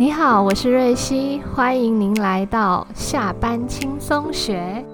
[0.00, 4.84] 你好，我是瑞希，欢迎您来到下班轻松学。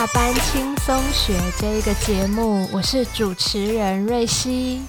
[0.00, 4.80] 下班轻松学这一个节目，我是主持人瑞希。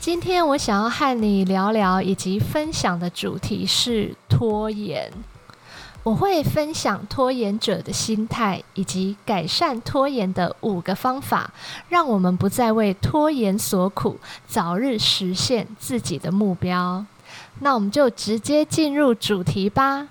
[0.00, 5.12] 今天我想要和你聊聊以及分享的主题是拖延。
[6.02, 11.52] 我会分享拖延者的心态，以及改善拖延的五个方法，
[11.88, 14.18] 让我们不再为拖延所苦，
[14.48, 17.06] 早日实现自己的目标。
[17.60, 20.08] 那我们就直接进入主题吧。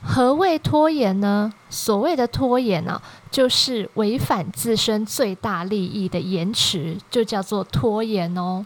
[0.00, 1.52] 何谓拖延呢？
[1.68, 8.64] 所谓的拖延呢、就是违反自身最大利益的延迟，就叫做拖延哦。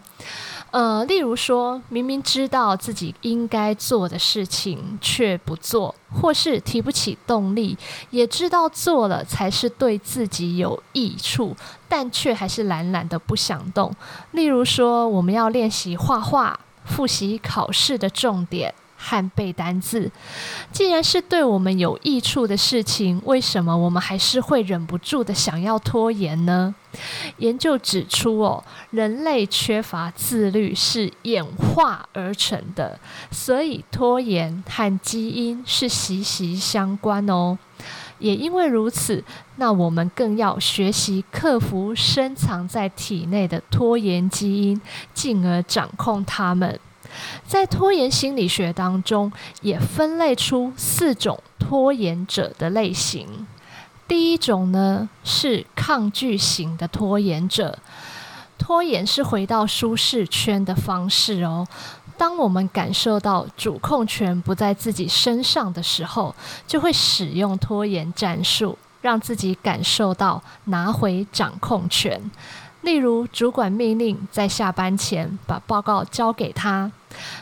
[0.71, 7.77] 呃，例如说，明明知道自己应该做的事情却不做，或是提不起动力，
[8.09, 11.55] 也知道做了才是对自己有益处，
[11.87, 13.95] 但却还是懒懒的不想动。
[14.31, 18.73] 例如说，我们要练习画画，复习考试的重点。
[19.05, 20.09] 和背单字，
[20.71, 26.73] 既然是对我们有益处的事情，为什么我们还是会忍不住的想要拖延呢？
[27.39, 32.97] 研究指出，哦，人类缺乏自律是演化而成的，
[33.29, 37.57] 所以拖延和基因是息息相关哦。
[38.19, 39.21] 也因为如此，
[39.57, 44.79] 那我们更要学习克服深藏在体内的拖延基因，
[45.13, 46.79] 进而掌控它们。
[47.45, 49.31] 在拖延心理学当中，
[49.61, 53.47] 也分类出四种拖延者的类型。
[54.07, 57.79] 第一种呢是抗拒型的拖延者，
[58.57, 61.65] 拖延是回到舒适圈的方式哦。
[62.15, 66.35] 当我们感受到主控权不在自己身上的时候，
[66.67, 72.21] 就会使用拖延战术，让自己感受到拿回掌控权。
[72.83, 76.91] 例如，主管命令在下班前把报告交给他。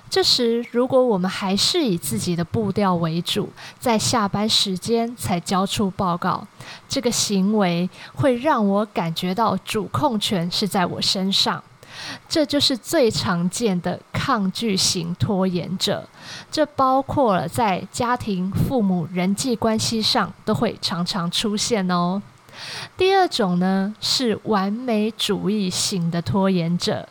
[0.09, 6.45] 这时，如果我们还是以自己的步调为主，在下班时间才交出报告，
[6.87, 11.63] 这个行为会让我感觉到主控权是在我身上。
[12.29, 16.07] 这就是最常见的抗拒型拖延者，
[16.51, 22.21] 这包括了在家庭、父母、人际关系上都会常常出现哦。
[22.97, 27.07] 第二种呢是完美主义型的拖延者，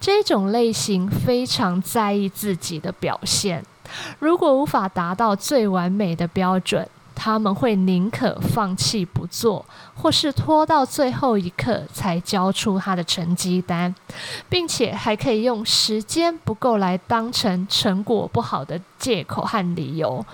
[0.00, 3.64] 这种类型非常在意自己的表现，
[4.18, 9.64] 如果无法达到最完美的标准，他们会宁可放弃不做，
[9.94, 13.94] 或是拖到最后一刻才交出他的成绩单，
[14.48, 20.24] 并且还可以用时间不够来当成成果不好的借口和理由。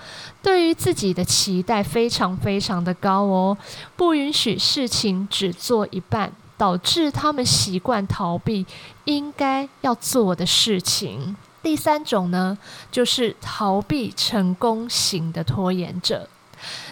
[0.41, 3.57] 对于自己的期待非常非常的高哦，
[3.95, 8.65] 不允许事情只做一半，导致他们习惯逃避
[9.05, 11.35] 应该要做的事情。
[11.63, 12.57] 第三种呢，
[12.91, 16.27] 就是逃避成功型的拖延者。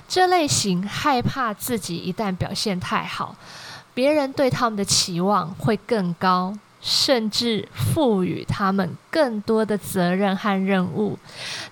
[0.10, 3.36] 这类型害怕自己一旦表现太好，
[3.94, 11.20] 别人对他们的期望会更高，甚至赋予他们更多的责任和任务，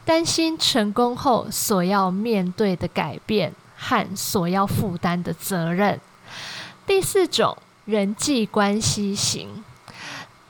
[0.05, 5.99] 担心成功后所要面对的改变和所要负担的责任。
[6.85, 9.63] 第四种人际关系型，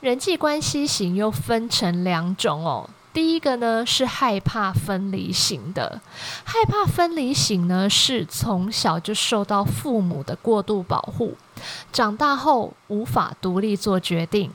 [0.01, 2.89] 人际关系型又分成两种哦。
[3.17, 5.99] 第一个呢是害怕分离型的，
[6.43, 11.35] 害怕分离型呢是从小就受到父母的过度保护，
[11.91, 14.51] 长大后无法独立做决定，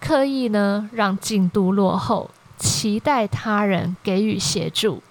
[0.00, 5.02] 刻意呢让进度落后，期待他人给予协助，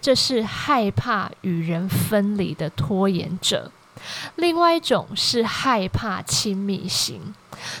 [0.00, 3.70] 这是害怕与人分离的拖延者。
[4.36, 7.34] 另外一种是害怕亲密型，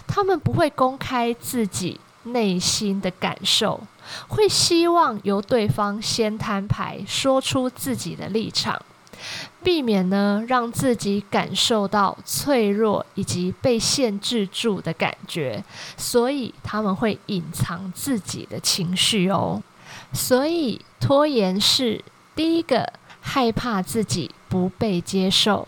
[0.06, 3.80] 他们不会公开自己内心的感受。
[4.28, 8.80] 会希望由对方先摊牌，说出自己的立场，
[9.64, 15.64] 避免呢让自己感受到脆弱以及被限制住的感觉，
[15.96, 19.60] 所以他们会隐藏自己的情绪哦。
[20.12, 22.04] 所以拖延是
[22.36, 25.66] 第一个害怕自己不被接受；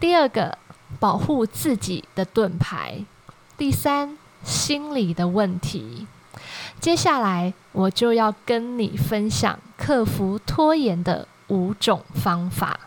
[0.00, 0.56] 第二个，
[0.98, 3.04] 保护自己的盾牌；
[3.58, 6.06] 第三，心理的问题。
[6.80, 12.80] 接下来，我就要跟你分享克服拖延的五种方法，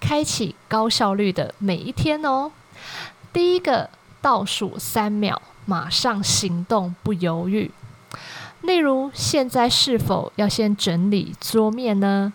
[0.00, 2.50] 开启高效率的每一天哦。
[3.32, 3.90] 第一个，
[4.22, 5.36] 倒数三秒，
[5.66, 7.70] 马上行动，不犹豫。
[8.62, 12.32] 例如，现在是否要先整理桌面呢？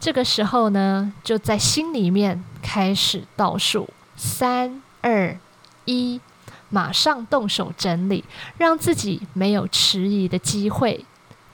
[0.00, 5.38] 这个时候呢，就在心里面开始倒数，三、二、
[5.84, 6.20] 一，
[6.70, 8.24] 马上动手整理，
[8.56, 11.04] 让自己没有迟疑的机会。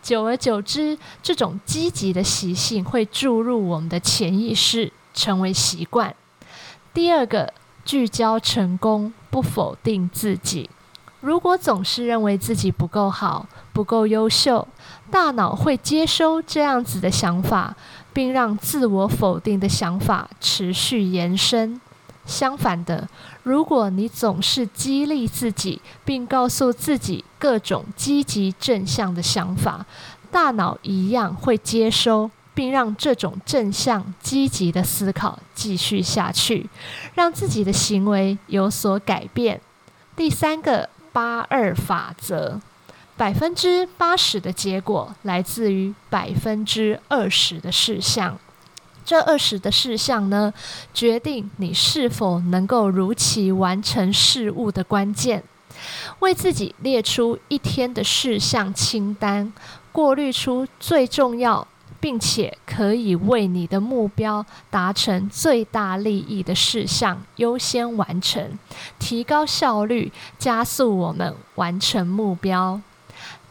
[0.03, 6.15] 久而久之，这种积极的习性会注入我们的潜意识，成为习惯。
[6.93, 10.69] 第二个，聚焦成功，不否定自己。
[11.21, 14.69] 如果总是认为自己不够好、不够优秀，
[15.11, 17.75] 大脑会接收这样子的想法，
[18.13, 21.81] 并让自我否定的想法持续延伸。
[22.27, 23.09] 相反的，
[23.43, 29.87] 如果你总是激励自己，并告诉自己各种积极正向的想法，
[30.31, 36.69] 大脑一样会接收，并让这种正向积极的思考继续下去，
[37.15, 39.61] 让自己的行为有所改变。
[40.17, 40.89] 第三个。
[41.15, 42.61] 八二法则，
[43.17, 48.37] 百分之八十的结果来自于百分之二十的事项。
[49.05, 50.53] 这二十的事项呢，
[50.93, 55.43] 决定你是否能够如期完成事物的关键。
[56.21, 59.53] 为自己列出一天的事项清单，
[59.93, 61.67] 过滤出最重要。
[62.01, 68.59] 并且可以为你的目标达成最大利益的事项优先完成，
[68.99, 72.79] 提高效率，加速我们完成目标。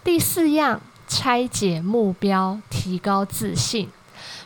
[0.04, 3.90] 第四样，拆解目标，提高自信。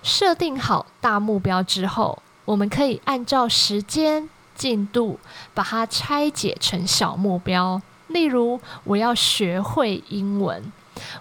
[0.03, 5.19] 设定好大目标之后，我们可以按照时间进度
[5.53, 7.81] 把它拆解成小目标。
[8.07, 10.71] 例如，我要学会英文。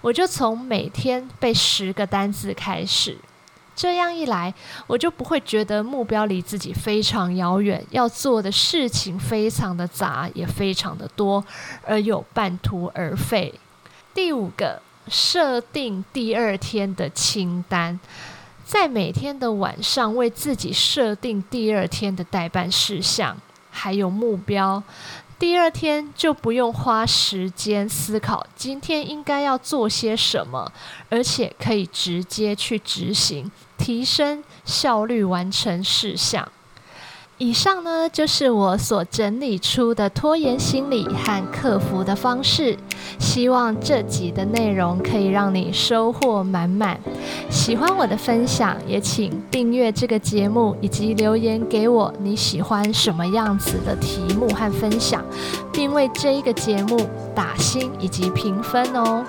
[0.00, 3.19] 我就从每天背十个单字开始，
[3.75, 4.55] 这样一来，
[4.87, 11.44] 我就不会觉得目标离自己非常遥远，要做的事情非常的杂，也非常的多，
[11.85, 13.52] 而有半途而废。
[14.14, 18.00] 第五个，设定第二天的清单，
[18.66, 23.36] 在每天的晚上为自己设定第二天的代办事项，
[23.70, 24.82] 还有目标。
[25.38, 30.72] 第二天就不用花时间思考今天应该要做些什么，
[31.08, 36.50] 而且可以直接去执行，提升效率，完成事项。
[37.38, 42.77] 以上呢，就是我所整理出的拖延心理和克服的方式。
[43.19, 46.99] 希望这集的内容可以让你收获满满。
[47.50, 55.23] 喜欢我的分享，也请订阅这个节目，以及留言给我你喜欢什么样子的题目和分享，
[55.73, 59.23] 并为这一个节目打星以及评分哦。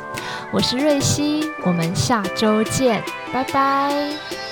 [0.53, 4.46] 我是瑞希，我们下周见，拜拜。